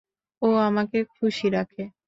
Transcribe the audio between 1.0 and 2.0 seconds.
খুশী রাখে!